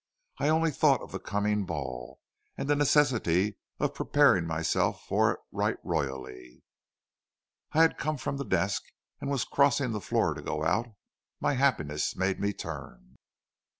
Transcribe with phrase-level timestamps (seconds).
[0.39, 2.19] I only thought of the coming ball,
[2.57, 6.63] and the necessity of preparing myself for it right royally.
[7.73, 8.81] "I had come from the desk,
[9.19, 10.87] and was crossing the floor to go out.
[11.39, 13.17] My happiness made me turn.